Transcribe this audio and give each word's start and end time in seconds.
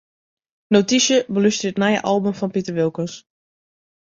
Notysje: 0.75 1.17
Belústerje 1.35 1.73
it 1.73 1.81
nije 1.83 2.01
album 2.13 2.35
fan 2.41 2.53
Piter 2.57 2.75
Wilkens. 2.79 3.13